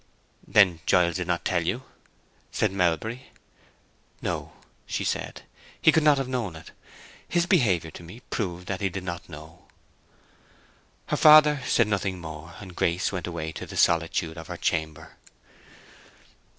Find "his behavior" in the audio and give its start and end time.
7.29-7.91